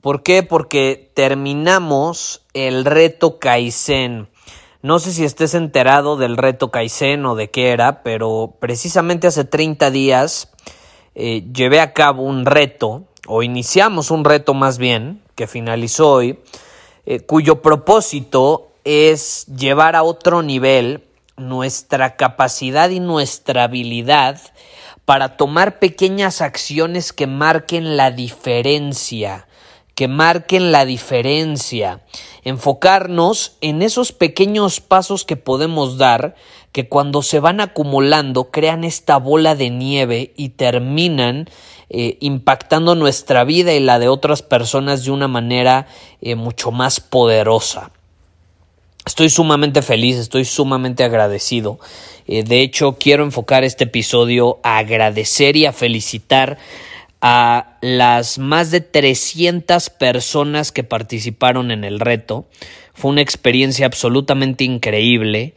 ¿Por 0.00 0.22
qué? 0.22 0.42
Porque 0.42 1.10
terminamos 1.14 2.42
el 2.54 2.84
reto 2.84 3.38
Kaizen. 3.38 4.28
No 4.82 4.98
sé 4.98 5.12
si 5.12 5.24
estés 5.24 5.54
enterado 5.54 6.16
del 6.16 6.36
reto 6.36 6.70
Kaizen 6.70 7.26
o 7.26 7.34
de 7.34 7.50
qué 7.50 7.70
era, 7.70 8.02
pero 8.02 8.54
precisamente 8.60 9.26
hace 9.26 9.44
30 9.44 9.90
días 9.90 10.52
eh, 11.14 11.44
llevé 11.52 11.80
a 11.80 11.92
cabo 11.92 12.22
un 12.22 12.46
reto, 12.46 13.04
o 13.26 13.42
iniciamos 13.42 14.10
un 14.10 14.24
reto 14.24 14.54
más 14.54 14.78
bien, 14.78 15.22
que 15.34 15.46
finalizó 15.46 16.12
hoy, 16.12 16.38
eh, 17.06 17.20
cuyo 17.20 17.62
propósito 17.62 18.68
es 18.84 19.46
llevar 19.46 19.96
a 19.96 20.02
otro 20.02 20.42
nivel 20.42 21.02
nuestra 21.36 22.16
capacidad 22.16 22.90
y 22.90 23.00
nuestra 23.00 23.64
habilidad 23.64 24.40
para 25.04 25.36
tomar 25.36 25.78
pequeñas 25.78 26.40
acciones 26.40 27.12
que 27.12 27.26
marquen 27.26 27.96
la 27.96 28.10
diferencia, 28.10 29.45
que 29.96 30.06
marquen 30.08 30.70
la 30.70 30.84
diferencia, 30.84 32.02
enfocarnos 32.44 33.56
en 33.62 33.82
esos 33.82 34.12
pequeños 34.12 34.80
pasos 34.80 35.24
que 35.24 35.36
podemos 35.36 35.98
dar 35.98 36.36
que 36.70 36.86
cuando 36.86 37.22
se 37.22 37.40
van 37.40 37.60
acumulando 37.60 38.50
crean 38.50 38.84
esta 38.84 39.16
bola 39.16 39.54
de 39.54 39.70
nieve 39.70 40.34
y 40.36 40.50
terminan 40.50 41.48
eh, 41.88 42.18
impactando 42.20 42.94
nuestra 42.94 43.44
vida 43.44 43.72
y 43.72 43.80
la 43.80 43.98
de 43.98 44.08
otras 44.08 44.42
personas 44.42 45.02
de 45.02 45.12
una 45.12 45.28
manera 45.28 45.86
eh, 46.20 46.34
mucho 46.34 46.70
más 46.72 47.00
poderosa. 47.00 47.90
Estoy 49.06 49.30
sumamente 49.30 49.80
feliz, 49.80 50.16
estoy 50.16 50.44
sumamente 50.44 51.04
agradecido. 51.04 51.78
Eh, 52.26 52.42
de 52.42 52.60
hecho, 52.60 52.96
quiero 53.00 53.24
enfocar 53.24 53.64
este 53.64 53.84
episodio 53.84 54.58
a 54.62 54.76
agradecer 54.76 55.56
y 55.56 55.64
a 55.64 55.72
felicitar 55.72 56.58
a 57.28 57.76
las 57.80 58.38
más 58.38 58.70
de 58.70 58.80
300 58.80 59.90
personas 59.90 60.70
que 60.70 60.84
participaron 60.84 61.72
en 61.72 61.82
el 61.82 61.98
reto. 61.98 62.48
Fue 62.94 63.10
una 63.10 63.20
experiencia 63.20 63.84
absolutamente 63.84 64.62
increíble 64.62 65.54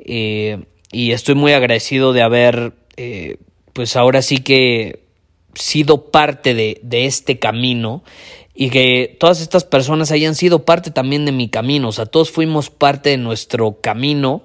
eh, 0.00 0.64
y 0.90 1.12
estoy 1.12 1.36
muy 1.36 1.52
agradecido 1.52 2.12
de 2.12 2.22
haber, 2.22 2.72
eh, 2.96 3.36
pues 3.72 3.94
ahora 3.94 4.20
sí 4.20 4.38
que 4.38 5.04
sido 5.54 6.10
parte 6.10 6.54
de, 6.54 6.80
de 6.82 7.06
este 7.06 7.38
camino 7.38 8.02
y 8.52 8.70
que 8.70 9.16
todas 9.20 9.40
estas 9.40 9.62
personas 9.62 10.10
hayan 10.10 10.34
sido 10.34 10.64
parte 10.64 10.90
también 10.90 11.24
de 11.24 11.30
mi 11.30 11.48
camino, 11.48 11.90
o 11.90 11.92
sea, 11.92 12.06
todos 12.06 12.32
fuimos 12.32 12.68
parte 12.68 13.10
de 13.10 13.16
nuestro 13.18 13.80
camino 13.80 14.42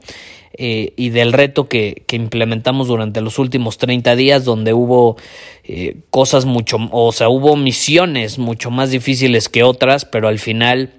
eh, 0.60 0.94
y 0.96 1.10
del 1.10 1.34
reto 1.34 1.70
que, 1.70 2.04
que, 2.08 2.16
implementamos 2.16 2.88
durante 2.88 3.22
los 3.22 3.38
últimos 3.38 3.78
30 3.78 4.16
días, 4.16 4.44
donde 4.44 4.74
hubo 4.74 5.16
eh, 5.64 5.98
cosas 6.10 6.46
mucho, 6.46 6.78
o 6.92 7.12
sea, 7.12 7.30
hubo 7.30 7.56
misiones 7.56 8.40
mucho 8.40 8.72
más 8.72 8.90
difíciles 8.90 9.50
que 9.50 9.62
otras, 9.62 10.06
pero 10.06 10.28
al 10.28 10.40
final 10.40 10.96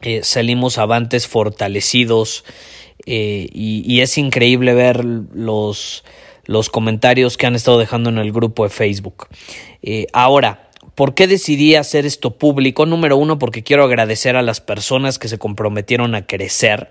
eh, 0.00 0.20
salimos 0.24 0.78
avantes 0.78 1.28
fortalecidos 1.28 2.44
y, 3.06 3.48
y, 3.52 4.00
es 4.00 4.18
increíble 4.18 4.74
ver 4.74 5.04
los, 5.04 6.04
los 6.44 6.68
comentarios 6.68 7.36
que 7.36 7.46
han 7.46 7.54
estado 7.54 7.78
dejando 7.78 8.10
en 8.10 8.18
el 8.18 8.32
grupo 8.32 8.64
de 8.64 8.70
Facebook. 8.70 9.28
ahora, 10.12 10.68
¿Por 10.94 11.14
qué 11.14 11.26
decidí 11.26 11.74
hacer 11.74 12.04
esto 12.04 12.36
público? 12.36 12.84
Número 12.84 13.16
uno, 13.16 13.38
porque 13.38 13.62
quiero 13.62 13.84
agradecer 13.84 14.36
a 14.36 14.42
las 14.42 14.60
personas 14.60 15.18
que 15.18 15.28
se 15.28 15.38
comprometieron 15.38 16.14
a 16.14 16.26
crecer. 16.26 16.90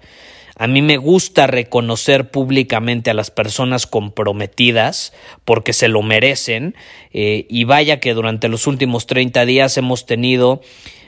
A 0.61 0.67
mí 0.67 0.83
me 0.83 0.97
gusta 0.97 1.47
reconocer 1.47 2.29
públicamente 2.29 3.09
a 3.09 3.15
las 3.15 3.31
personas 3.31 3.87
comprometidas 3.87 5.11
porque 5.43 5.73
se 5.73 5.87
lo 5.87 6.03
merecen. 6.03 6.75
Eh, 7.11 7.47
y 7.49 7.63
vaya 7.63 7.99
que 7.99 8.13
durante 8.13 8.47
los 8.47 8.67
últimos 8.67 9.07
30 9.07 9.43
días 9.47 9.75
hemos 9.77 10.05
tenido 10.05 10.61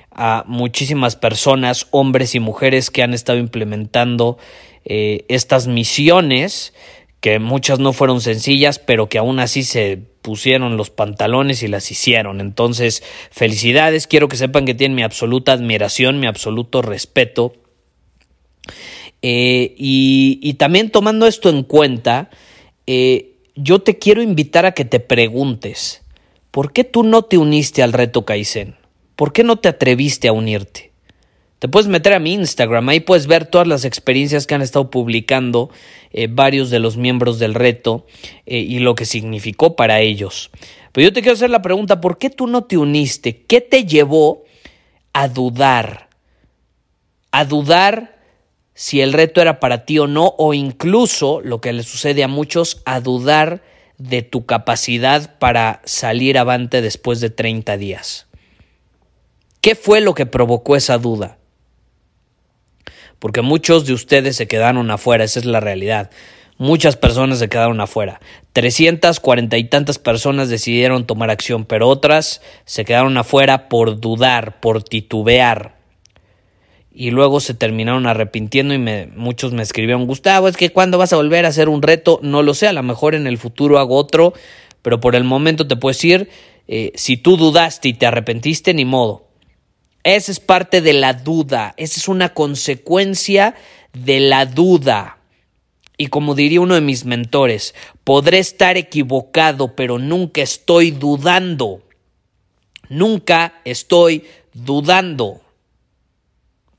a 0.09 0.43
muchísimas 0.47 1.15
personas, 1.15 1.85
hombres 1.91 2.33
y 2.33 2.39
mujeres, 2.39 2.89
que 2.89 3.03
han 3.03 3.13
estado 3.13 3.37
implementando 3.37 4.39
eh, 4.85 5.23
estas 5.27 5.67
misiones, 5.67 6.73
que 7.19 7.37
muchas 7.37 7.77
no 7.77 7.93
fueron 7.93 8.21
sencillas, 8.21 8.79
pero 8.79 9.07
que 9.07 9.19
aún 9.19 9.39
así 9.39 9.61
se 9.61 9.99
pusieron 10.23 10.77
los 10.77 10.89
pantalones 10.89 11.61
y 11.61 11.67
las 11.67 11.91
hicieron. 11.91 12.41
Entonces, 12.41 13.03
felicidades, 13.29 14.07
quiero 14.07 14.29
que 14.29 14.37
sepan 14.37 14.65
que 14.65 14.73
tienen 14.73 14.95
mi 14.95 15.03
absoluta 15.03 15.51
admiración, 15.51 16.19
mi 16.19 16.25
absoluto 16.25 16.81
respeto. 16.81 17.53
Eh, 19.25 19.73
y, 19.77 20.53
también 20.55 20.91
tomando 20.91 21.25
esto 21.25 21.49
en 21.49 21.63
cuenta, 21.63 22.29
eh, 22.85 23.37
yo 23.55 23.79
te 23.79 23.97
quiero 23.97 24.21
invitar 24.21 24.65
a 24.65 24.73
que 24.73 24.83
te 24.83 24.99
preguntes, 24.99 26.03
¿por 26.51 26.73
qué 26.73 26.83
tú 26.83 27.03
no 27.03 27.23
te 27.23 27.37
uniste 27.37 27.81
al 27.81 27.93
reto 27.93 28.25
Kaizen? 28.25 28.75
¿Por 29.15 29.31
qué 29.31 29.45
no 29.45 29.55
te 29.55 29.69
atreviste 29.69 30.27
a 30.27 30.33
unirte? 30.33 30.91
Te 31.59 31.69
puedes 31.69 31.87
meter 31.87 32.11
a 32.11 32.19
mi 32.19 32.33
Instagram, 32.33 32.89
ahí 32.89 32.99
puedes 32.99 33.25
ver 33.25 33.45
todas 33.45 33.65
las 33.65 33.85
experiencias 33.85 34.45
que 34.45 34.55
han 34.55 34.61
estado 34.61 34.91
publicando 34.91 35.69
eh, 36.11 36.27
varios 36.29 36.69
de 36.69 36.79
los 36.79 36.97
miembros 36.97 37.39
del 37.39 37.53
reto 37.53 38.05
y 38.45 38.79
lo 38.79 38.95
que 38.95 39.05
significó 39.05 39.77
para 39.77 40.01
ellos. 40.01 40.51
Pero 40.91 41.07
yo 41.07 41.13
te 41.13 41.21
quiero 41.21 41.35
hacer 41.35 41.49
la 41.49 41.61
pregunta, 41.61 42.01
¿por 42.01 42.17
qué 42.17 42.29
tú 42.29 42.47
no 42.47 42.65
te 42.65 42.77
uniste? 42.77 43.45
¿Qué 43.47 43.61
te 43.61 43.85
llevó 43.85 44.43
a 45.13 45.29
dudar? 45.29 46.09
A 47.31 47.45
dudar 47.45 48.12
si 48.73 49.01
el 49.01 49.13
reto 49.13 49.41
era 49.41 49.59
para 49.59 49.85
ti 49.85 49.99
o 49.99 50.07
no, 50.07 50.33
o 50.37 50.53
incluso, 50.53 51.41
lo 51.41 51.61
que 51.61 51.73
le 51.73 51.83
sucede 51.83 52.23
a 52.23 52.27
muchos, 52.27 52.81
a 52.85 52.99
dudar 52.99 53.61
de 53.97 54.21
tu 54.21 54.45
capacidad 54.45 55.37
para 55.37 55.81
salir 55.85 56.37
avante 56.37 56.81
después 56.81 57.19
de 57.19 57.29
30 57.29 57.77
días. 57.77 58.27
¿Qué 59.61 59.75
fue 59.75 60.01
lo 60.01 60.13
que 60.13 60.25
provocó 60.25 60.75
esa 60.75 60.97
duda? 60.97 61.37
porque 63.23 63.41
muchos 63.41 63.85
de 63.85 63.93
ustedes 63.93 64.35
se 64.35 64.49
quedaron 64.49 64.91
afuera, 64.91 65.23
esa 65.23 65.39
es 65.39 65.45
la 65.45 65.61
realidad. 65.61 66.11
Muchas 66.57 66.97
personas 66.97 67.39
se 67.39 67.47
quedaron 67.47 67.79
afuera. 67.79 68.19
340 68.51 69.57
y 69.57 69.63
tantas 69.63 69.97
personas 69.97 70.49
decidieron 70.49 71.07
tomar 71.07 71.29
acción, 71.29 71.63
pero 71.63 71.87
otras 71.87 72.41
se 72.65 72.83
quedaron 72.83 73.15
afuera 73.15 73.69
por 73.69 74.01
dudar, 74.01 74.59
por 74.59 74.83
titubear. 74.83 75.77
Y 76.95 77.09
luego 77.09 77.39
se 77.39 77.55
terminaron 77.55 78.05
arrepintiendo 78.05 78.73
y 78.73 78.77
me, 78.77 79.07
muchos 79.15 79.51
me 79.51 79.63
escribieron, 79.63 80.05
Gustavo, 80.05 80.47
es 80.47 80.55
que 80.55 80.69
cuando 80.69 80.99
vas 80.99 81.11
a 81.11 81.15
volver 81.15 81.45
a 81.45 81.49
hacer 81.49 81.67
un 81.67 81.81
reto, 81.81 82.19
no 82.21 82.43
lo 82.43 82.53
sé, 82.53 82.67
a 82.67 82.73
lo 82.73 82.83
mejor 82.83 83.15
en 83.15 83.25
el 83.25 83.39
futuro 83.39 83.79
hago 83.79 83.95
otro, 83.95 84.33
pero 84.83 84.99
por 84.99 85.15
el 85.15 85.23
momento 85.23 85.65
te 85.65 85.75
puedes 85.75 86.03
ir, 86.05 86.29
eh, 86.67 86.91
si 86.95 87.17
tú 87.17 87.35
dudaste 87.35 87.89
y 87.89 87.93
te 87.93 88.05
arrepentiste, 88.05 88.75
ni 88.75 88.85
modo. 88.85 89.27
Esa 90.03 90.31
es 90.31 90.39
parte 90.39 90.81
de 90.81 90.93
la 90.93 91.13
duda, 91.13 91.73
esa 91.77 91.99
es 91.99 92.07
una 92.07 92.33
consecuencia 92.33 93.55
de 93.93 94.19
la 94.19 94.45
duda. 94.45 95.17
Y 95.97 96.07
como 96.07 96.35
diría 96.35 96.61
uno 96.61 96.75
de 96.75 96.81
mis 96.81 97.05
mentores, 97.05 97.73
podré 98.03 98.39
estar 98.39 98.77
equivocado, 98.77 99.75
pero 99.75 99.99
nunca 99.99 100.41
estoy 100.41 100.91
dudando. 100.91 101.81
Nunca 102.89 103.61
estoy 103.63 104.25
dudando. 104.53 105.41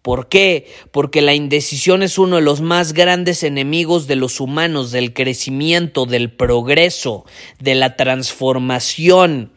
¿Por 0.04 0.28
qué? 0.28 0.66
Porque 0.90 1.22
la 1.22 1.32
indecisión 1.32 2.02
es 2.02 2.18
uno 2.18 2.36
de 2.36 2.42
los 2.42 2.60
más 2.60 2.92
grandes 2.92 3.42
enemigos 3.42 4.06
de 4.06 4.16
los 4.16 4.38
humanos, 4.38 4.90
del 4.90 5.14
crecimiento, 5.14 6.04
del 6.04 6.30
progreso, 6.30 7.24
de 7.58 7.74
la 7.74 7.96
transformación. 7.96 9.50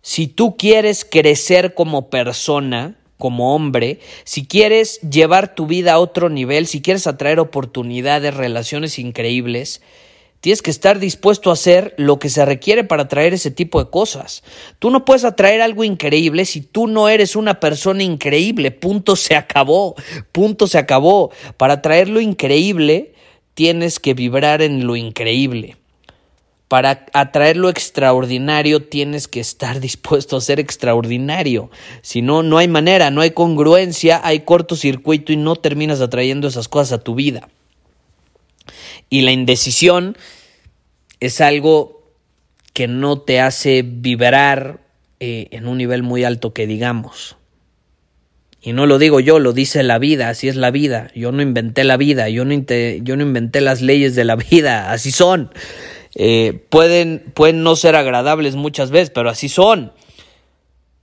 si 0.00 0.26
tú 0.26 0.56
quieres 0.56 1.04
crecer 1.04 1.74
como 1.74 2.08
persona, 2.08 2.96
como 3.18 3.54
hombre, 3.54 4.00
si 4.24 4.46
quieres 4.46 5.02
llevar 5.02 5.54
tu 5.54 5.66
vida 5.66 5.92
a 5.92 5.98
otro 5.98 6.30
nivel, 6.30 6.66
si 6.66 6.80
quieres 6.80 7.06
atraer 7.06 7.38
oportunidades, 7.40 8.32
relaciones 8.32 8.98
increíbles, 8.98 9.82
tienes 10.44 10.60
que 10.60 10.70
estar 10.70 10.98
dispuesto 10.98 11.48
a 11.48 11.54
hacer 11.54 11.94
lo 11.96 12.18
que 12.18 12.28
se 12.28 12.44
requiere 12.44 12.84
para 12.84 13.04
atraer 13.04 13.32
ese 13.32 13.50
tipo 13.50 13.82
de 13.82 13.88
cosas. 13.88 14.42
Tú 14.78 14.90
no 14.90 15.06
puedes 15.06 15.24
atraer 15.24 15.62
algo 15.62 15.84
increíble 15.84 16.44
si 16.44 16.60
tú 16.60 16.86
no 16.86 17.08
eres 17.08 17.34
una 17.34 17.60
persona 17.60 18.02
increíble. 18.02 18.70
Punto 18.70 19.16
se 19.16 19.36
acabó. 19.36 19.94
Punto 20.32 20.66
se 20.66 20.76
acabó. 20.76 21.30
Para 21.56 21.72
atraer 21.72 22.10
lo 22.10 22.20
increíble, 22.20 23.14
tienes 23.54 23.98
que 23.98 24.12
vibrar 24.12 24.60
en 24.60 24.86
lo 24.86 24.96
increíble. 24.96 25.78
Para 26.68 27.06
atraer 27.14 27.56
lo 27.56 27.70
extraordinario 27.70 28.82
tienes 28.82 29.28
que 29.28 29.40
estar 29.40 29.80
dispuesto 29.80 30.36
a 30.36 30.42
ser 30.42 30.60
extraordinario. 30.60 31.70
Si 32.02 32.20
no, 32.20 32.42
no 32.42 32.58
hay 32.58 32.68
manera, 32.68 33.10
no 33.10 33.22
hay 33.22 33.30
congruencia, 33.30 34.20
hay 34.22 34.40
cortocircuito 34.40 35.32
y 35.32 35.38
no 35.38 35.56
terminas 35.56 36.02
atrayendo 36.02 36.48
esas 36.48 36.68
cosas 36.68 36.92
a 36.92 37.02
tu 37.02 37.14
vida. 37.14 37.48
Y 39.10 39.22
la 39.22 39.32
indecisión 39.32 40.16
es 41.20 41.40
algo 41.40 42.12
que 42.72 42.88
no 42.88 43.20
te 43.20 43.40
hace 43.40 43.82
vibrar 43.82 44.80
eh, 45.20 45.48
en 45.52 45.66
un 45.68 45.78
nivel 45.78 46.02
muy 46.02 46.24
alto 46.24 46.52
que 46.52 46.66
digamos. 46.66 47.36
Y 48.60 48.72
no 48.72 48.86
lo 48.86 48.98
digo 48.98 49.20
yo, 49.20 49.38
lo 49.38 49.52
dice 49.52 49.82
la 49.82 49.98
vida, 49.98 50.30
así 50.30 50.48
es 50.48 50.56
la 50.56 50.70
vida. 50.70 51.10
Yo 51.14 51.32
no 51.32 51.42
inventé 51.42 51.84
la 51.84 51.96
vida, 51.98 52.28
yo 52.30 52.44
no, 52.44 52.54
yo 52.54 53.16
no 53.16 53.22
inventé 53.22 53.60
las 53.60 53.82
leyes 53.82 54.14
de 54.14 54.24
la 54.24 54.36
vida, 54.50 54.90
así 54.90 55.12
son. 55.12 55.50
Eh, 56.14 56.64
pueden, 56.70 57.24
pueden 57.34 57.62
no 57.62 57.76
ser 57.76 57.94
agradables 57.94 58.56
muchas 58.56 58.90
veces, 58.90 59.10
pero 59.10 59.28
así 59.28 59.48
son. 59.48 59.92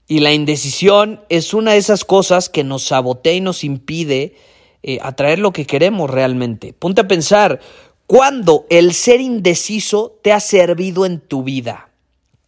Y 0.08 0.20
la 0.20 0.32
indecisión 0.32 1.20
es 1.28 1.54
una 1.54 1.72
de 1.72 1.78
esas 1.78 2.04
cosas 2.04 2.48
que 2.48 2.64
nos 2.64 2.82
sabotea 2.82 3.32
y 3.32 3.40
nos 3.40 3.64
impide 3.64 4.34
eh, 4.82 4.98
atraer 5.00 5.38
lo 5.38 5.52
que 5.52 5.64
queremos 5.64 6.10
realmente. 6.10 6.72
Ponte 6.72 7.02
a 7.02 7.08
pensar, 7.08 7.60
¿cuándo 8.12 8.66
el 8.68 8.92
ser 8.92 9.22
indeciso 9.22 10.18
te 10.20 10.32
ha 10.32 10.40
servido 10.40 11.06
en 11.06 11.18
tu 11.18 11.44
vida? 11.44 11.88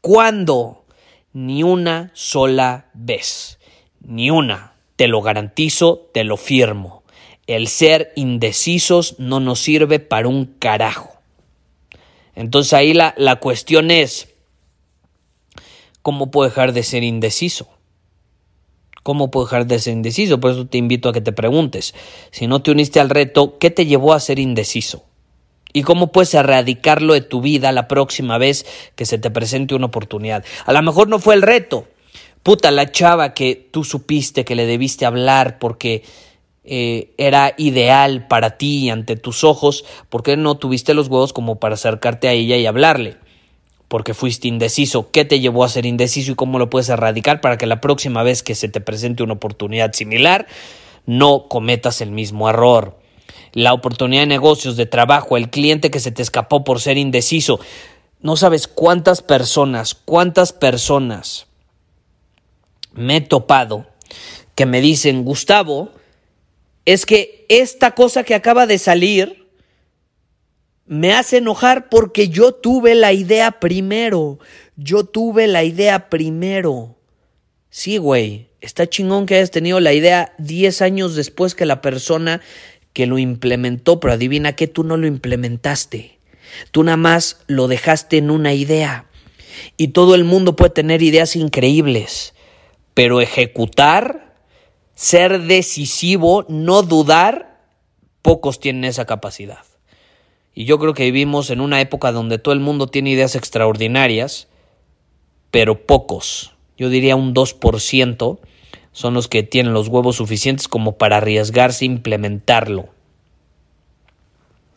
¿Cuándo? 0.02 0.84
Ni 1.32 1.62
una 1.62 2.10
sola 2.12 2.90
vez. 2.92 3.58
Ni 4.02 4.28
una. 4.28 4.74
Te 4.96 5.08
lo 5.08 5.22
garantizo, 5.22 6.10
te 6.12 6.22
lo 6.22 6.36
firmo. 6.36 7.02
El 7.46 7.68
ser 7.68 8.12
indecisos 8.14 9.18
no 9.18 9.40
nos 9.40 9.58
sirve 9.58 10.00
para 10.00 10.28
un 10.28 10.44
carajo. 10.44 11.14
Entonces 12.34 12.74
ahí 12.74 12.92
la, 12.92 13.14
la 13.16 13.36
cuestión 13.36 13.90
es, 13.90 14.34
¿cómo 16.02 16.30
puedo 16.30 16.50
dejar 16.50 16.74
de 16.74 16.82
ser 16.82 17.04
indeciso? 17.04 17.70
¿Cómo 19.02 19.30
puedo 19.30 19.46
dejar 19.46 19.66
de 19.66 19.78
ser 19.78 19.94
indeciso? 19.94 20.38
Por 20.40 20.50
eso 20.50 20.66
te 20.66 20.76
invito 20.76 21.08
a 21.08 21.14
que 21.14 21.22
te 21.22 21.32
preguntes, 21.32 21.94
si 22.32 22.48
no 22.48 22.60
te 22.60 22.70
uniste 22.70 23.00
al 23.00 23.08
reto, 23.08 23.56
¿qué 23.58 23.70
te 23.70 23.86
llevó 23.86 24.12
a 24.12 24.20
ser 24.20 24.38
indeciso? 24.38 25.04
¿Y 25.76 25.82
cómo 25.82 26.12
puedes 26.12 26.32
erradicarlo 26.34 27.14
de 27.14 27.20
tu 27.20 27.42
vida 27.42 27.72
la 27.72 27.88
próxima 27.88 28.38
vez 28.38 28.64
que 28.94 29.04
se 29.06 29.18
te 29.18 29.32
presente 29.32 29.74
una 29.74 29.86
oportunidad? 29.86 30.44
A 30.66 30.72
lo 30.72 30.80
mejor 30.82 31.08
no 31.08 31.18
fue 31.18 31.34
el 31.34 31.42
reto. 31.42 31.88
Puta, 32.44 32.70
la 32.70 32.92
chava 32.92 33.34
que 33.34 33.56
tú 33.72 33.82
supiste 33.82 34.44
que 34.44 34.54
le 34.54 34.66
debiste 34.66 35.04
hablar 35.04 35.58
porque 35.58 36.04
eh, 36.62 37.12
era 37.18 37.54
ideal 37.58 38.28
para 38.28 38.56
ti 38.56 38.88
ante 38.88 39.16
tus 39.16 39.42
ojos, 39.42 39.84
¿por 40.10 40.22
qué 40.22 40.36
no 40.36 40.54
tuviste 40.58 40.94
los 40.94 41.08
huevos 41.08 41.32
como 41.32 41.56
para 41.56 41.74
acercarte 41.74 42.28
a 42.28 42.32
ella 42.32 42.56
y 42.56 42.66
hablarle? 42.66 43.16
Porque 43.88 44.14
fuiste 44.14 44.46
indeciso. 44.46 45.10
¿Qué 45.10 45.24
te 45.24 45.40
llevó 45.40 45.64
a 45.64 45.68
ser 45.68 45.86
indeciso 45.86 46.30
y 46.30 46.36
cómo 46.36 46.60
lo 46.60 46.70
puedes 46.70 46.88
erradicar 46.88 47.40
para 47.40 47.58
que 47.58 47.66
la 47.66 47.80
próxima 47.80 48.22
vez 48.22 48.44
que 48.44 48.54
se 48.54 48.68
te 48.68 48.80
presente 48.80 49.24
una 49.24 49.34
oportunidad 49.34 49.92
similar 49.92 50.46
no 51.04 51.48
cometas 51.48 52.00
el 52.00 52.12
mismo 52.12 52.48
error? 52.48 52.96
La 53.54 53.72
oportunidad 53.72 54.22
de 54.22 54.26
negocios, 54.26 54.76
de 54.76 54.86
trabajo, 54.86 55.36
el 55.36 55.48
cliente 55.48 55.90
que 55.90 56.00
se 56.00 56.12
te 56.12 56.22
escapó 56.22 56.62
por 56.62 56.80
ser 56.80 56.98
indeciso. 56.98 57.58
No 58.20 58.36
sabes 58.36 58.68
cuántas 58.68 59.22
personas, 59.22 59.94
cuántas 59.94 60.52
personas 60.52 61.46
me 62.92 63.16
he 63.16 63.20
topado 63.20 63.86
que 64.54 64.66
me 64.66 64.80
dicen, 64.80 65.24
Gustavo, 65.24 65.90
es 66.84 67.06
que 67.06 67.46
esta 67.48 67.92
cosa 67.92 68.24
que 68.24 68.34
acaba 68.34 68.66
de 68.66 68.78
salir 68.78 69.48
me 70.86 71.12
hace 71.12 71.38
enojar 71.38 71.88
porque 71.88 72.28
yo 72.28 72.52
tuve 72.52 72.94
la 72.94 73.12
idea 73.12 73.52
primero. 73.52 74.38
Yo 74.76 75.04
tuve 75.04 75.46
la 75.46 75.64
idea 75.64 76.10
primero. 76.10 76.96
Sí, 77.70 77.96
güey, 77.96 78.50
está 78.60 78.88
chingón 78.88 79.26
que 79.26 79.36
hayas 79.36 79.50
tenido 79.50 79.80
la 79.80 79.92
idea 79.92 80.34
10 80.38 80.82
años 80.82 81.16
después 81.16 81.54
que 81.54 81.66
la 81.66 81.80
persona 81.80 82.40
que 82.94 83.06
lo 83.06 83.18
implementó, 83.18 84.00
pero 84.00 84.14
adivina 84.14 84.54
que 84.54 84.66
tú 84.66 84.84
no 84.84 84.96
lo 84.96 85.06
implementaste. 85.06 86.18
Tú 86.70 86.82
nada 86.82 86.96
más 86.96 87.42
lo 87.46 87.68
dejaste 87.68 88.16
en 88.16 88.30
una 88.30 88.54
idea. 88.54 89.06
Y 89.76 89.88
todo 89.88 90.14
el 90.14 90.24
mundo 90.24 90.56
puede 90.56 90.70
tener 90.70 91.02
ideas 91.02 91.36
increíbles, 91.36 92.34
pero 92.94 93.20
ejecutar 93.20 94.36
ser 94.94 95.42
decisivo, 95.42 96.46
no 96.48 96.82
dudar, 96.82 97.60
pocos 98.22 98.60
tienen 98.60 98.84
esa 98.84 99.04
capacidad. 99.04 99.64
Y 100.54 100.64
yo 100.66 100.78
creo 100.78 100.94
que 100.94 101.04
vivimos 101.04 101.50
en 101.50 101.60
una 101.60 101.80
época 101.80 102.12
donde 102.12 102.38
todo 102.38 102.54
el 102.54 102.60
mundo 102.60 102.86
tiene 102.86 103.10
ideas 103.10 103.34
extraordinarias, 103.34 104.48
pero 105.50 105.84
pocos, 105.84 106.54
yo 106.78 106.90
diría 106.90 107.16
un 107.16 107.34
2%, 107.34 108.38
son 108.94 109.12
los 109.12 109.28
que 109.28 109.42
tienen 109.42 109.74
los 109.74 109.88
huevos 109.88 110.16
suficientes 110.16 110.68
como 110.68 110.96
para 110.96 111.18
arriesgarse 111.18 111.84
a 111.84 111.86
implementarlo. 111.86 112.88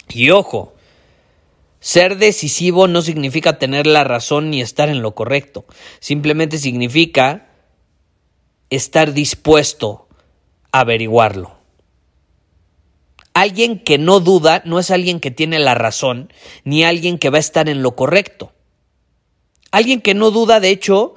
Y 0.10 0.32
ojo, 0.32 0.74
ser 1.80 2.18
decisivo 2.18 2.88
no 2.88 3.04
significa 3.04 3.60
tener 3.60 3.86
la 3.86 4.04
razón 4.04 4.50
ni 4.50 4.60
estar 4.60 4.90
en 4.90 5.04
lo 5.04 5.14
correcto, 5.14 5.66
simplemente 6.00 6.58
significa 6.58 7.48
estar 8.72 9.14
dispuesto 9.14 10.08
averiguarlo. 10.72 11.56
Alguien 13.34 13.84
que 13.84 14.00
no 14.00 14.20
duda 14.20 14.64
no 14.66 14.80
es 14.80 14.90
alguien 14.90 15.20
que 15.20 15.30
tiene 15.30 15.60
la 15.60 15.76
razón, 15.76 16.34
ni 16.64 16.84
alguien 16.84 17.20
que 17.20 17.30
va 17.30 17.38
a 17.38 17.40
estar 17.40 17.70
en 17.70 17.84
lo 17.84 17.96
correcto. 17.96 18.52
Alguien 19.70 20.02
que 20.02 20.16
no 20.16 20.32
duda, 20.32 20.60
de 20.60 20.70
hecho, 20.70 21.14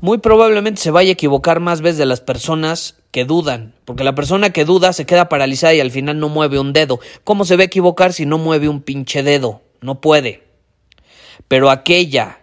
muy 0.00 0.18
probablemente 0.18 0.80
se 0.80 0.90
vaya 0.90 1.10
a 1.10 1.12
equivocar 1.12 1.60
más 1.60 1.80
veces 1.80 1.98
de 1.98 2.06
las 2.06 2.20
personas 2.20 2.96
que 3.10 3.24
dudan, 3.24 3.74
porque 3.84 4.04
la 4.04 4.14
persona 4.14 4.50
que 4.50 4.64
duda 4.64 4.92
se 4.92 5.06
queda 5.06 5.28
paralizada 5.28 5.74
y 5.74 5.80
al 5.80 5.90
final 5.90 6.18
no 6.18 6.28
mueve 6.28 6.58
un 6.58 6.72
dedo. 6.72 7.00
¿Cómo 7.24 7.44
se 7.44 7.56
va 7.56 7.62
a 7.62 7.66
equivocar 7.66 8.12
si 8.12 8.26
no 8.26 8.38
mueve 8.38 8.68
un 8.68 8.82
pinche 8.82 9.22
dedo? 9.22 9.62
No 9.80 10.00
puede. 10.00 10.44
Pero 11.48 11.70
aquella 11.70 12.40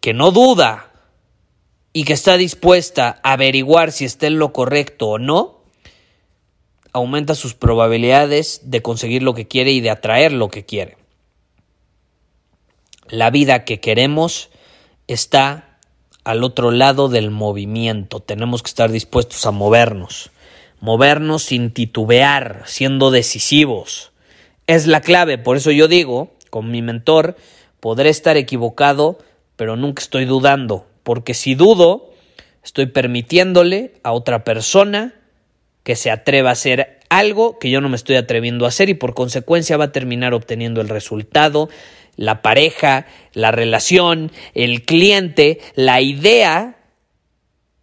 que 0.00 0.14
no 0.14 0.30
duda, 0.30 0.88
y 1.92 2.04
que 2.04 2.12
está 2.12 2.36
dispuesta 2.36 3.20
a 3.24 3.32
averiguar 3.32 3.90
si 3.90 4.04
está 4.04 4.28
en 4.28 4.38
lo 4.38 4.52
correcto 4.52 5.08
o 5.08 5.18
no, 5.18 5.62
aumenta 6.92 7.34
sus 7.34 7.54
probabilidades 7.54 8.60
de 8.70 8.82
conseguir 8.82 9.24
lo 9.24 9.34
que 9.34 9.48
quiere 9.48 9.72
y 9.72 9.80
de 9.80 9.90
atraer 9.90 10.32
lo 10.32 10.48
que 10.48 10.64
quiere. 10.64 10.96
La 13.08 13.30
vida 13.30 13.64
que 13.64 13.80
queremos 13.80 14.50
está 15.06 15.77
al 16.28 16.44
otro 16.44 16.70
lado 16.70 17.08
del 17.08 17.30
movimiento. 17.30 18.20
Tenemos 18.20 18.62
que 18.62 18.68
estar 18.68 18.90
dispuestos 18.90 19.46
a 19.46 19.50
movernos. 19.50 20.30
Movernos 20.78 21.42
sin 21.42 21.70
titubear, 21.70 22.64
siendo 22.66 23.10
decisivos. 23.10 24.12
Es 24.66 24.86
la 24.86 25.00
clave. 25.00 25.38
Por 25.38 25.56
eso 25.56 25.70
yo 25.70 25.88
digo, 25.88 26.34
con 26.50 26.70
mi 26.70 26.82
mentor, 26.82 27.36
podré 27.80 28.10
estar 28.10 28.36
equivocado, 28.36 29.18
pero 29.56 29.76
nunca 29.76 30.02
estoy 30.02 30.26
dudando 30.26 30.84
porque 31.08 31.32
si 31.32 31.54
dudo, 31.54 32.10
estoy 32.62 32.84
permitiéndole 32.84 33.94
a 34.02 34.12
otra 34.12 34.44
persona 34.44 35.14
que 35.82 35.96
se 35.96 36.10
atreva 36.10 36.50
a 36.50 36.52
hacer 36.52 37.00
algo 37.08 37.58
que 37.58 37.70
yo 37.70 37.80
no 37.80 37.88
me 37.88 37.96
estoy 37.96 38.16
atreviendo 38.16 38.66
a 38.66 38.68
hacer 38.68 38.90
y 38.90 38.94
por 38.94 39.14
consecuencia 39.14 39.78
va 39.78 39.84
a 39.84 39.92
terminar 39.92 40.34
obteniendo 40.34 40.82
el 40.82 40.90
resultado, 40.90 41.70
la 42.18 42.42
pareja, 42.42 43.06
la 43.32 43.52
relación, 43.52 44.32
el 44.52 44.84
cliente, 44.84 45.60
la 45.76 46.02
idea 46.02 46.76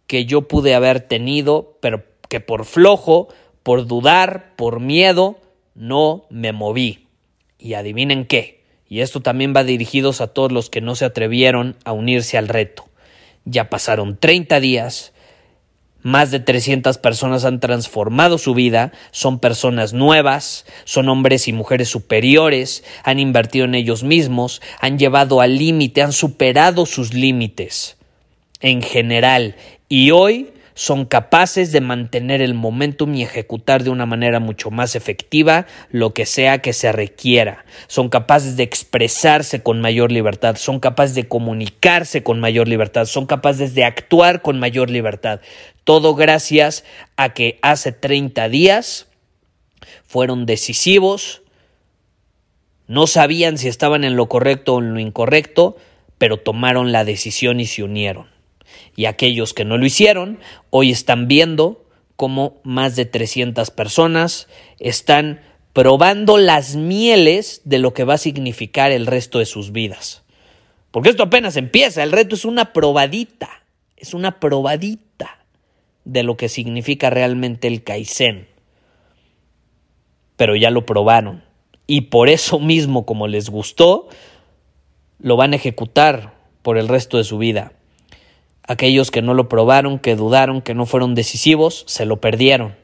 que 0.06 0.26
yo 0.26 0.42
pude 0.42 0.74
haber 0.74 1.00
tenido, 1.00 1.78
pero 1.80 2.04
que 2.28 2.40
por 2.40 2.66
flojo, 2.66 3.28
por 3.62 3.86
dudar, 3.86 4.52
por 4.54 4.78
miedo, 4.78 5.40
no 5.74 6.26
me 6.28 6.52
moví. 6.52 7.08
Y 7.58 7.74
adivinen 7.74 8.26
qué, 8.26 8.62
y 8.86 9.00
esto 9.00 9.20
también 9.20 9.54
va 9.56 9.64
dirigidos 9.64 10.20
a 10.20 10.28
todos 10.28 10.52
los 10.52 10.68
que 10.68 10.82
no 10.82 10.94
se 10.94 11.06
atrevieron 11.06 11.76
a 11.84 11.92
unirse 11.92 12.36
al 12.36 12.48
reto. 12.48 12.84
Ya 13.46 13.70
pasaron 13.70 14.18
30 14.18 14.60
días, 14.60 15.14
más 16.06 16.30
de 16.30 16.38
300 16.38 16.98
personas 16.98 17.44
han 17.44 17.58
transformado 17.58 18.38
su 18.38 18.54
vida, 18.54 18.92
son 19.10 19.40
personas 19.40 19.92
nuevas, 19.92 20.64
son 20.84 21.08
hombres 21.08 21.48
y 21.48 21.52
mujeres 21.52 21.88
superiores, 21.88 22.84
han 23.02 23.18
invertido 23.18 23.64
en 23.64 23.74
ellos 23.74 24.04
mismos, 24.04 24.62
han 24.78 25.00
llevado 25.00 25.40
al 25.40 25.58
límite, 25.58 26.02
han 26.02 26.12
superado 26.12 26.86
sus 26.86 27.12
límites. 27.12 27.96
en 28.60 28.82
general 28.82 29.56
y 29.88 30.12
hoy 30.12 30.50
son 30.76 31.06
capaces 31.06 31.72
de 31.72 31.80
mantener 31.80 32.42
el 32.42 32.52
momentum 32.52 33.14
y 33.14 33.22
ejecutar 33.22 33.82
de 33.82 33.88
una 33.88 34.04
manera 34.04 34.40
mucho 34.40 34.70
más 34.70 34.94
efectiva 34.94 35.66
lo 35.90 36.12
que 36.12 36.26
sea 36.26 36.58
que 36.58 36.74
se 36.74 36.92
requiera. 36.92 37.64
Son 37.86 38.10
capaces 38.10 38.58
de 38.58 38.64
expresarse 38.64 39.62
con 39.62 39.80
mayor 39.80 40.12
libertad, 40.12 40.56
son 40.56 40.78
capaces 40.78 41.14
de 41.14 41.26
comunicarse 41.26 42.22
con 42.22 42.40
mayor 42.40 42.68
libertad, 42.68 43.06
son 43.06 43.24
capaces 43.24 43.74
de 43.74 43.84
actuar 43.84 44.42
con 44.42 44.60
mayor 44.60 44.90
libertad. 44.90 45.40
Todo 45.84 46.14
gracias 46.14 46.84
a 47.16 47.32
que 47.32 47.58
hace 47.62 47.92
30 47.92 48.50
días 48.50 49.08
fueron 50.04 50.44
decisivos, 50.44 51.40
no 52.86 53.06
sabían 53.06 53.56
si 53.56 53.68
estaban 53.68 54.04
en 54.04 54.14
lo 54.14 54.28
correcto 54.28 54.74
o 54.74 54.80
en 54.80 54.92
lo 54.92 55.00
incorrecto, 55.00 55.78
pero 56.18 56.36
tomaron 56.36 56.92
la 56.92 57.06
decisión 57.06 57.60
y 57.60 57.66
se 57.66 57.82
unieron 57.82 58.35
y 58.94 59.06
aquellos 59.06 59.54
que 59.54 59.64
no 59.64 59.78
lo 59.78 59.86
hicieron 59.86 60.38
hoy 60.70 60.90
están 60.90 61.28
viendo 61.28 61.86
cómo 62.16 62.60
más 62.64 62.96
de 62.96 63.04
300 63.04 63.70
personas 63.70 64.48
están 64.78 65.40
probando 65.72 66.38
las 66.38 66.74
mieles 66.76 67.60
de 67.64 67.78
lo 67.78 67.92
que 67.92 68.04
va 68.04 68.14
a 68.14 68.18
significar 68.18 68.92
el 68.92 69.06
resto 69.06 69.38
de 69.38 69.46
sus 69.46 69.72
vidas. 69.72 70.22
Porque 70.90 71.10
esto 71.10 71.24
apenas 71.24 71.56
empieza, 71.56 72.02
el 72.02 72.12
reto 72.12 72.34
es 72.34 72.46
una 72.46 72.72
probadita, 72.72 73.50
es 73.96 74.14
una 74.14 74.40
probadita 74.40 75.44
de 76.06 76.22
lo 76.22 76.36
que 76.38 76.48
significa 76.48 77.10
realmente 77.10 77.68
el 77.68 77.82
Kaizen. 77.82 78.48
Pero 80.36 80.56
ya 80.56 80.70
lo 80.70 80.86
probaron 80.86 81.44
y 81.86 82.02
por 82.02 82.28
eso 82.28 82.58
mismo 82.58 83.04
como 83.04 83.28
les 83.28 83.50
gustó, 83.50 84.08
lo 85.18 85.36
van 85.36 85.52
a 85.52 85.56
ejecutar 85.56 86.34
por 86.62 86.78
el 86.78 86.88
resto 86.88 87.18
de 87.18 87.24
su 87.24 87.38
vida. 87.38 87.72
Aquellos 88.66 89.10
que 89.10 89.22
no 89.22 89.34
lo 89.34 89.48
probaron, 89.48 89.98
que 89.98 90.16
dudaron, 90.16 90.60
que 90.60 90.74
no 90.74 90.86
fueron 90.86 91.14
decisivos, 91.14 91.84
se 91.86 92.04
lo 92.04 92.20
perdieron. 92.20 92.74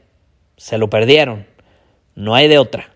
Se 0.57 0.77
lo 0.77 0.89
perdieron. 0.89 1.45
No 2.15 2.35
hay 2.35 2.47
de 2.47 2.57
otra. 2.57 2.95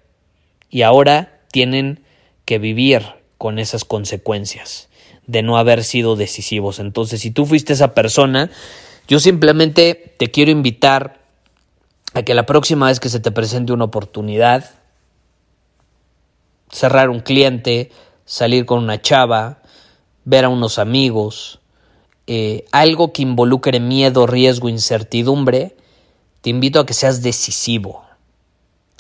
Y 0.69 0.83
ahora 0.83 1.41
tienen 1.51 2.03
que 2.45 2.59
vivir 2.59 3.03
con 3.37 3.59
esas 3.59 3.83
consecuencias 3.83 4.89
de 5.25 5.43
no 5.43 5.57
haber 5.57 5.83
sido 5.83 6.15
decisivos. 6.15 6.79
Entonces, 6.79 7.21
si 7.21 7.31
tú 7.31 7.45
fuiste 7.45 7.73
esa 7.73 7.93
persona, 7.93 8.49
yo 9.07 9.19
simplemente 9.19 10.13
te 10.17 10.31
quiero 10.31 10.51
invitar 10.51 11.19
a 12.13 12.23
que 12.23 12.33
la 12.33 12.45
próxima 12.45 12.87
vez 12.87 12.99
que 12.99 13.09
se 13.09 13.19
te 13.19 13.31
presente 13.31 13.73
una 13.73 13.85
oportunidad, 13.85 14.71
cerrar 16.71 17.09
un 17.09 17.19
cliente, 17.19 17.91
salir 18.25 18.65
con 18.65 18.83
una 18.83 19.01
chava, 19.01 19.61
ver 20.25 20.45
a 20.45 20.49
unos 20.49 20.79
amigos, 20.79 21.59
eh, 22.27 22.65
algo 22.71 23.13
que 23.13 23.21
involucre 23.21 23.79
miedo, 23.79 24.27
riesgo, 24.27 24.67
incertidumbre, 24.67 25.77
te 26.41 26.49
invito 26.49 26.81
a 26.81 26.85
que 26.85 26.93
seas 26.93 27.21
decisivo, 27.21 28.03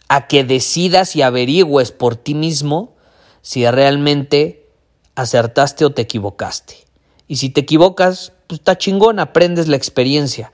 a 0.07 0.27
que 0.27 0.45
decidas 0.45 1.15
y 1.15 1.21
averigües 1.21 1.91
por 1.91 2.15
ti 2.15 2.33
mismo 2.33 2.95
si 3.41 3.69
realmente 3.69 4.69
acertaste 5.15 5.83
o 5.83 5.91
te 5.91 6.03
equivocaste. 6.03 6.85
Y 7.27 7.35
si 7.35 7.49
te 7.49 7.61
equivocas, 7.61 8.31
pues 8.47 8.61
está 8.61 8.77
chingón, 8.77 9.19
aprendes 9.19 9.67
la 9.67 9.75
experiencia. 9.75 10.53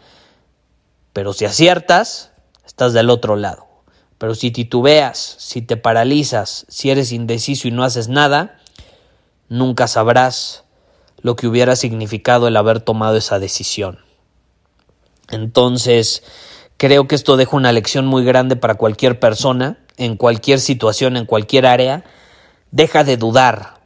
Pero 1.14 1.34
si 1.34 1.46
aciertas, 1.46 2.32
estás 2.66 2.94
del 2.94 3.12
otro 3.12 3.36
lado. 3.36 3.68
Pero 4.18 4.34
si 4.34 4.50
titubeas, 4.50 5.36
si 5.38 5.62
te 5.62 5.78
paralizas, 5.78 6.66
si 6.70 6.90
eres 6.90 7.12
indeciso 7.12 7.68
y 7.68 7.72
no 7.72 7.84
haces 7.84 8.08
nada, 8.08 8.60
nunca 9.48 9.88
sabrás 9.88 10.63
lo 11.24 11.36
que 11.36 11.48
hubiera 11.48 11.76
significado 11.76 12.48
el 12.48 12.58
haber 12.58 12.82
tomado 12.82 13.16
esa 13.18 13.40
decisión. 13.40 13.98
Entonces, 15.30 16.22
creo 16.78 17.08
que 17.08 17.16
esto 17.16 17.38
deja 17.38 17.56
una 17.56 17.72
lección 17.72 18.06
muy 18.06 18.24
grande 18.24 18.56
para 18.58 18.76
cualquier 18.76 19.20
persona, 19.20 19.80
en 19.98 20.18
cualquier 20.18 20.60
situación, 20.60 21.18
en 21.18 21.26
cualquier 21.26 21.66
área. 21.66 22.04
Deja 22.72 23.04
de 23.06 23.18
dudar, 23.18 23.80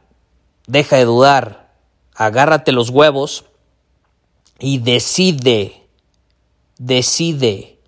deja 0.66 0.96
de 0.96 1.04
dudar, 1.04 1.70
agárrate 2.14 2.72
los 2.72 2.90
huevos 2.90 3.44
y 4.58 4.78
decide, 4.78 5.86
decide. 6.76 7.78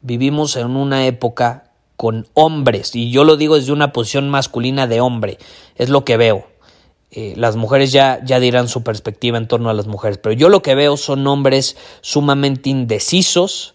Vivimos 0.00 0.54
en 0.54 0.76
una 0.76 1.06
época 1.06 1.72
con 1.96 2.28
hombres, 2.34 2.94
y 2.94 3.10
yo 3.10 3.24
lo 3.24 3.36
digo 3.36 3.56
desde 3.56 3.72
una 3.72 3.92
posición 3.92 4.28
masculina 4.28 4.86
de 4.86 5.00
hombre, 5.00 5.38
es 5.76 5.88
lo 5.88 6.04
que 6.04 6.16
veo 6.16 6.46
eh, 7.10 7.34
las 7.36 7.56
mujeres 7.56 7.92
ya, 7.92 8.20
ya 8.24 8.40
dirán 8.40 8.68
su 8.68 8.82
perspectiva 8.82 9.38
en 9.38 9.46
torno 9.48 9.70
a 9.70 9.74
las 9.74 9.86
mujeres, 9.86 10.18
pero 10.18 10.32
yo 10.32 10.48
lo 10.48 10.62
que 10.62 10.74
veo 10.74 10.96
son 10.96 11.26
hombres 11.26 11.76
sumamente 12.00 12.68
indecisos, 12.68 13.74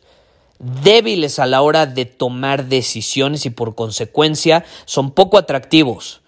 débiles 0.59 1.39
a 1.39 1.45
la 1.45 1.61
hora 1.61 1.85
de 1.85 2.05
tomar 2.05 2.65
decisiones 2.65 3.45
y 3.45 3.49
por 3.49 3.73
consecuencia 3.73 4.65
son 4.85 5.11
poco 5.11 5.37
atractivos. 5.37 6.21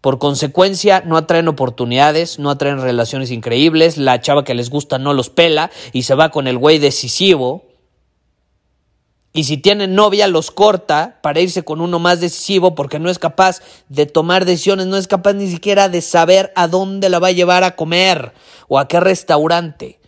Por 0.00 0.18
consecuencia 0.18 1.02
no 1.04 1.16
atraen 1.16 1.48
oportunidades, 1.48 2.38
no 2.38 2.50
atraen 2.50 2.80
relaciones 2.80 3.30
increíbles, 3.30 3.98
la 3.98 4.20
chava 4.20 4.44
que 4.44 4.54
les 4.54 4.70
gusta 4.70 4.98
no 4.98 5.12
los 5.14 5.30
pela 5.30 5.70
y 5.92 6.02
se 6.02 6.14
va 6.14 6.30
con 6.30 6.46
el 6.46 6.58
güey 6.58 6.78
decisivo 6.78 7.64
y 9.36 9.44
si 9.44 9.58
tiene 9.58 9.86
novia 9.86 10.28
los 10.28 10.50
corta 10.50 11.18
para 11.20 11.40
irse 11.40 11.62
con 11.62 11.82
uno 11.82 11.98
más 11.98 12.20
decisivo 12.20 12.74
porque 12.74 12.98
no 12.98 13.10
es 13.10 13.18
capaz 13.18 13.60
de 13.90 14.06
tomar 14.06 14.46
decisiones, 14.46 14.86
no 14.86 14.96
es 14.96 15.06
capaz 15.06 15.34
ni 15.34 15.46
siquiera 15.46 15.90
de 15.90 16.00
saber 16.00 16.54
a 16.56 16.68
dónde 16.68 17.10
la 17.10 17.18
va 17.18 17.28
a 17.28 17.32
llevar 17.32 17.62
a 17.62 17.76
comer 17.76 18.32
o 18.66 18.78
a 18.78 18.88
qué 18.88 18.98
restaurante. 18.98 20.00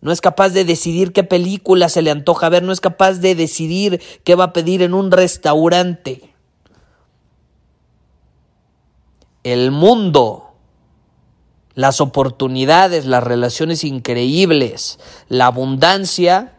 No 0.00 0.10
es 0.10 0.20
capaz 0.20 0.48
de 0.48 0.64
decidir 0.64 1.12
qué 1.12 1.22
película 1.22 1.88
se 1.88 2.02
le 2.02 2.10
antoja 2.10 2.48
ver, 2.48 2.64
no 2.64 2.72
es 2.72 2.80
capaz 2.80 3.20
de 3.20 3.36
decidir 3.36 4.02
qué 4.24 4.34
va 4.34 4.46
a 4.46 4.52
pedir 4.52 4.82
en 4.82 4.92
un 4.92 5.12
restaurante. 5.12 6.34
El 9.44 9.70
mundo, 9.70 10.56
las 11.74 12.00
oportunidades, 12.00 13.06
las 13.06 13.22
relaciones 13.22 13.84
increíbles, 13.84 14.98
la 15.28 15.46
abundancia 15.46 16.54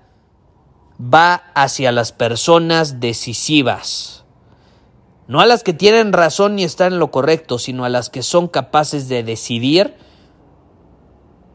va 0.99 1.51
hacia 1.53 1.91
las 1.91 2.11
personas 2.11 2.99
decisivas. 2.99 4.25
No 5.27 5.41
a 5.41 5.45
las 5.45 5.63
que 5.63 5.73
tienen 5.73 6.13
razón 6.13 6.55
ni 6.55 6.63
están 6.63 6.93
en 6.93 6.99
lo 6.99 7.11
correcto, 7.11 7.57
sino 7.57 7.83
a 7.83 7.89
las 7.89 8.09
que 8.09 8.21
son 8.21 8.47
capaces 8.47 9.09
de 9.09 9.23
decidir 9.23 9.95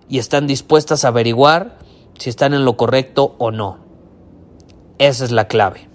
y 0.09 0.18
están 0.18 0.47
dispuestas 0.47 1.04
a 1.04 1.09
averiguar 1.09 1.78
si 2.18 2.30
están 2.30 2.52
en 2.52 2.64
lo 2.64 2.76
correcto 2.76 3.37
o 3.38 3.50
no. 3.52 3.78
Esa 4.99 5.25
es 5.25 5.30
la 5.30 5.47
clave. 5.47 5.88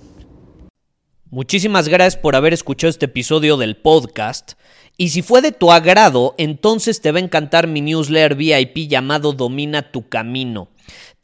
Muchísimas 1.29 1.89
gracias 1.89 2.15
por 2.15 2.35
haber 2.35 2.53
escuchado 2.53 2.89
este 2.89 3.07
episodio 3.07 3.57
del 3.57 3.75
podcast. 3.75 4.53
Y 4.95 5.09
si 5.09 5.21
fue 5.21 5.41
de 5.41 5.51
tu 5.51 5.71
agrado, 5.71 6.33
entonces 6.37 7.01
te 7.01 7.11
va 7.11 7.19
a 7.19 7.23
encantar 7.23 7.67
mi 7.67 7.81
newsletter 7.81 8.35
VIP 8.35 8.87
llamado 8.87 9.33
Domina 9.33 9.91
tu 9.91 10.07
Camino. 10.07 10.69